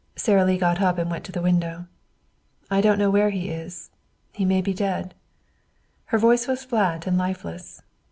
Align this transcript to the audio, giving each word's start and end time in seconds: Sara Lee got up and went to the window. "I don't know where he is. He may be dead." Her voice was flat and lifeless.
Sara 0.15 0.43
Lee 0.45 0.57
got 0.57 0.81
up 0.81 0.97
and 0.97 1.11
went 1.11 1.23
to 1.25 1.31
the 1.31 1.43
window. 1.43 1.85
"I 2.71 2.81
don't 2.81 2.97
know 2.97 3.11
where 3.11 3.29
he 3.29 3.51
is. 3.51 3.91
He 4.31 4.45
may 4.45 4.59
be 4.59 4.73
dead." 4.73 5.13
Her 6.05 6.17
voice 6.17 6.47
was 6.47 6.65
flat 6.65 7.05
and 7.05 7.19
lifeless. 7.19 7.83